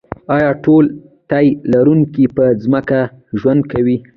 [0.35, 0.85] ایا ټول
[1.29, 2.99] تی لرونکي په ځمکه
[3.39, 3.97] ژوند کوي